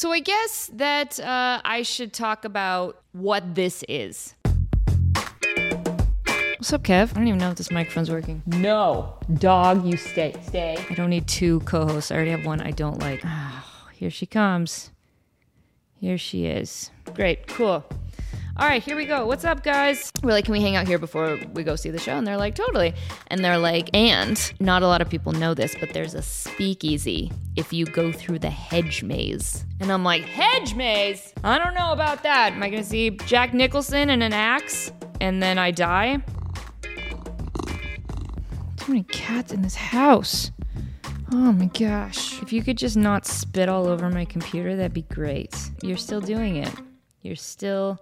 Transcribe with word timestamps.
So 0.00 0.12
I 0.12 0.20
guess 0.20 0.70
that 0.72 1.20
uh, 1.20 1.60
I 1.62 1.82
should 1.82 2.14
talk 2.14 2.46
about 2.46 3.02
what 3.12 3.54
this 3.54 3.84
is. 3.86 4.34
What's 6.56 6.72
up, 6.72 6.84
Kev? 6.84 7.10
I 7.10 7.14
don't 7.16 7.28
even 7.28 7.38
know 7.38 7.50
if 7.50 7.56
this 7.56 7.70
microphone's 7.70 8.10
working. 8.10 8.42
No, 8.46 9.18
dog, 9.34 9.84
you 9.84 9.98
stay. 9.98 10.34
Stay. 10.40 10.82
I 10.88 10.94
don't 10.94 11.10
need 11.10 11.26
two 11.28 11.60
co 11.66 11.86
hosts. 11.86 12.10
I 12.10 12.14
already 12.14 12.30
have 12.30 12.46
one 12.46 12.62
I 12.62 12.70
don't 12.70 12.98
like. 12.98 13.20
Oh, 13.26 13.64
here 13.92 14.08
she 14.08 14.24
comes. 14.24 14.90
Here 15.96 16.16
she 16.16 16.46
is. 16.46 16.90
Great, 17.12 17.46
cool. 17.46 17.84
All 18.60 18.66
right, 18.66 18.82
here 18.82 18.94
we 18.94 19.06
go. 19.06 19.24
What's 19.24 19.46
up, 19.46 19.62
guys? 19.62 20.12
We're 20.22 20.32
like, 20.32 20.44
can 20.44 20.52
we 20.52 20.60
hang 20.60 20.76
out 20.76 20.86
here 20.86 20.98
before 20.98 21.38
we 21.54 21.62
go 21.62 21.76
see 21.76 21.88
the 21.88 21.98
show? 21.98 22.18
And 22.18 22.26
they're 22.26 22.36
like, 22.36 22.54
totally. 22.54 22.92
And 23.28 23.42
they're 23.42 23.56
like, 23.56 23.88
and 23.94 24.52
not 24.60 24.82
a 24.82 24.86
lot 24.86 25.00
of 25.00 25.08
people 25.08 25.32
know 25.32 25.54
this, 25.54 25.74
but 25.80 25.94
there's 25.94 26.12
a 26.12 26.20
speakeasy 26.20 27.32
if 27.56 27.72
you 27.72 27.86
go 27.86 28.12
through 28.12 28.40
the 28.40 28.50
hedge 28.50 29.02
maze. 29.02 29.64
And 29.80 29.90
I'm 29.90 30.04
like, 30.04 30.24
hedge 30.24 30.74
maze? 30.74 31.32
I 31.42 31.56
don't 31.56 31.72
know 31.72 31.92
about 31.92 32.22
that. 32.24 32.52
Am 32.52 32.62
I 32.62 32.68
gonna 32.68 32.84
see 32.84 33.08
Jack 33.24 33.54
Nicholson 33.54 34.10
and 34.10 34.22
an 34.22 34.34
axe 34.34 34.92
and 35.22 35.42
then 35.42 35.56
I 35.56 35.70
die? 35.70 36.18
Too 38.76 38.92
many 38.92 39.04
cats 39.04 39.54
in 39.54 39.62
this 39.62 39.74
house. 39.74 40.50
Oh 41.32 41.52
my 41.52 41.64
gosh. 41.64 42.42
If 42.42 42.52
you 42.52 42.62
could 42.62 42.76
just 42.76 42.98
not 42.98 43.24
spit 43.24 43.70
all 43.70 43.86
over 43.86 44.10
my 44.10 44.26
computer, 44.26 44.76
that'd 44.76 44.92
be 44.92 45.00
great. 45.00 45.56
You're 45.82 45.96
still 45.96 46.20
doing 46.20 46.56
it. 46.56 46.74
You're 47.22 47.36
still 47.36 47.98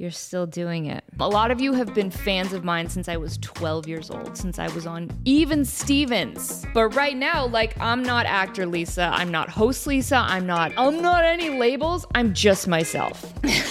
you're 0.00 0.10
still 0.10 0.46
doing 0.46 0.86
it. 0.86 1.04
A 1.20 1.28
lot 1.28 1.50
of 1.50 1.60
you 1.60 1.74
have 1.74 1.92
been 1.92 2.10
fans 2.10 2.54
of 2.54 2.64
mine 2.64 2.88
since 2.88 3.06
I 3.06 3.18
was 3.18 3.36
12 3.42 3.86
years 3.86 4.10
old, 4.10 4.34
since 4.34 4.58
I 4.58 4.66
was 4.68 4.86
on 4.86 5.10
Even 5.26 5.62
Stevens. 5.62 6.64
But 6.72 6.94
right 6.96 7.14
now, 7.14 7.46
like 7.46 7.78
I'm 7.78 8.02
not 8.02 8.24
actor 8.24 8.64
Lisa, 8.64 9.10
I'm 9.12 9.30
not 9.30 9.50
host 9.50 9.86
Lisa, 9.86 10.16
I'm 10.16 10.46
not 10.46 10.72
I'm 10.78 11.02
not 11.02 11.24
any 11.24 11.50
labels. 11.50 12.06
I'm 12.14 12.32
just 12.32 12.66
myself. 12.66 13.34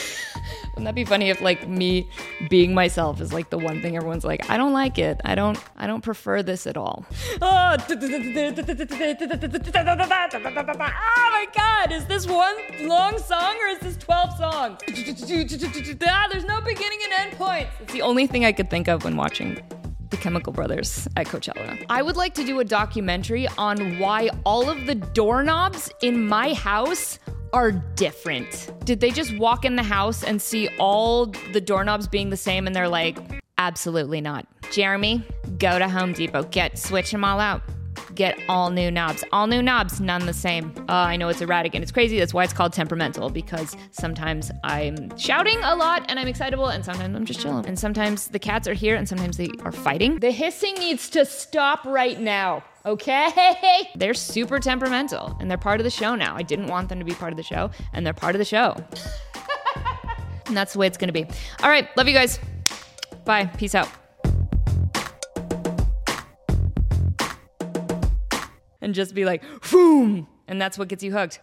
Wouldn't 0.80 0.96
that 0.96 0.96
be 0.96 1.04
funny 1.04 1.30
if 1.30 1.42
like 1.42 1.68
me 1.68 2.10
being 2.50 2.74
myself 2.74 3.20
is 3.20 3.34
like 3.34 3.50
the 3.50 3.58
one 3.58 3.82
thing 3.82 3.98
everyone's 3.98 4.24
like, 4.24 4.50
I 4.50 4.56
don't 4.56 4.72
like 4.72 4.98
it. 4.98 5.20
I 5.26 5.36
don't 5.36 5.62
I 5.76 5.88
don't 5.88 6.00
prefer 6.00 6.42
this 6.42 6.66
at 6.66 6.78
all. 6.78 7.06
Oh, 7.42 7.76
oh 10.96 11.30
my 11.34 11.48
god, 11.54 11.92
is 11.92 12.06
this 12.06 12.26
one 12.26 12.56
long 12.88 13.20
song 13.20 13.58
or 13.62 13.68
is 13.68 13.80
this 13.80 13.98
12 13.98 14.38
songs? 14.38 14.80
Ah, 16.08 16.28
there's 16.32 16.46
no 16.46 16.62
beginning 16.62 17.00
and 17.04 17.14
end 17.28 17.38
points. 17.38 17.72
It's 17.82 17.92
the 17.92 18.02
only 18.02 18.26
thing 18.26 18.46
I 18.46 18.54
could 18.54 18.70
think 18.70 18.88
of 18.88 19.04
when 19.04 19.18
watching 19.18 19.62
the 20.12 20.18
Chemical 20.18 20.54
Brothers 20.54 21.10
at 21.18 21.28
Coachella. 21.28 21.86
I 21.90 22.02
would 22.02 22.16
like 22.16 22.34
to 22.36 22.46
do 22.46 22.62
a 22.62 22.64
documentary 22.64 23.50
on 23.58 24.00
why 24.00 24.30
all 24.46 24.70
of 24.70 24.86
the 24.86 24.96
doorknobs 24.96 25.92
in 26.02 26.26
my 26.26 26.54
house 26.54 27.20
are 27.54 27.72
different. 27.72 28.72
Did 28.86 29.00
they 29.00 29.12
just 29.12 29.38
walk 29.38 29.66
in 29.66 29.76
the 29.76 29.84
house 29.84 30.24
and 30.24 30.42
see 30.42 30.70
all 30.80 31.28
the 31.54 31.62
doorknobs 31.62 32.08
being 32.08 32.30
the 32.30 32.38
same 32.38 32.68
and 32.68 32.76
they're 32.76 32.90
like, 32.90 33.18
absolutely 33.58 34.22
not. 34.22 34.48
Jeremy, 34.72 35.24
go 35.58 35.80
to 35.80 35.90
Home 35.90 36.14
Depot, 36.14 36.44
get 36.44 36.78
switch 36.78 37.12
them 37.12 37.24
all 37.24 37.40
out. 37.40 37.62
Get 38.20 38.38
all 38.50 38.70
new 38.70 38.92
knobs. 38.92 39.24
All 39.32 39.48
new 39.48 39.62
knobs, 39.62 40.02
none 40.02 40.26
the 40.26 40.34
same. 40.34 40.74
Uh, 40.90 40.92
I 40.92 41.16
know 41.16 41.30
it's 41.30 41.40
erratic 41.40 41.74
and 41.74 41.82
it's 41.82 41.92
crazy. 41.94 42.20
That's 42.20 42.34
why 42.34 42.44
it's 42.44 42.52
called 42.52 42.74
temperamental 42.74 43.30
because 43.30 43.78
sometimes 43.92 44.52
I'm 44.62 45.18
shouting 45.18 45.58
a 45.64 45.74
lot 45.74 46.04
and 46.10 46.20
I'm 46.20 46.28
excitable, 46.28 46.68
and 46.68 46.84
sometimes 46.84 47.16
I'm 47.16 47.24
just 47.24 47.40
chilling. 47.40 47.66
And 47.66 47.80
sometimes 47.80 48.28
the 48.28 48.38
cats 48.38 48.68
are 48.68 48.74
here 48.74 48.98
and 48.98 49.08
sometimes 49.08 49.38
they 49.38 49.48
are 49.64 49.72
fighting. 49.72 50.20
The 50.20 50.32
hissing 50.32 50.74
needs 50.80 51.10
to 51.12 51.24
stop 51.24 51.86
right 51.86 52.20
now. 52.20 52.62
Okay? 52.86 53.88
They're 53.96 54.14
super 54.14 54.60
temperamental 54.60 55.38
and 55.40 55.50
they're 55.50 55.58
part 55.58 55.80
of 55.80 55.86
the 55.86 55.90
show 55.90 56.14
now. 56.16 56.36
I 56.36 56.42
didn't 56.42 56.68
want 56.68 56.90
them 56.90 57.00
to 57.00 57.06
be 57.06 57.14
part 57.14 57.32
of 57.32 57.38
the 57.38 57.44
show, 57.44 57.72
and 57.94 58.06
they're 58.06 58.12
part 58.12 58.36
of 58.36 58.40
the 58.40 58.46
show. 58.46 58.76
and 60.46 60.58
that's 60.58 60.74
the 60.74 60.80
way 60.80 60.88
it's 60.88 60.98
gonna 60.98 61.14
be. 61.14 61.24
All 61.64 61.70
right, 61.70 61.88
love 61.96 62.10
you 62.10 62.14
guys. 62.14 62.38
Bye. 63.24 63.46
Peace 63.46 63.76
out. 63.76 63.88
And 68.82 68.96
just 68.96 69.14
be 69.14 69.26
like, 69.26 69.44
boom. 69.72 70.28
And 70.48 70.60
that's 70.60 70.78
what 70.80 70.88
gets 70.88 71.04
you 71.04 71.12
hooked. 71.12 71.38